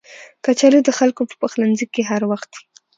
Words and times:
کچالو 0.45 0.79
د 0.83 0.89
خلکو 0.99 1.21
په 1.29 1.35
پخلنځي 1.41 1.85
کې 1.93 2.01
هر 2.09 2.21
وخت 2.31 2.49
وي 2.53 2.63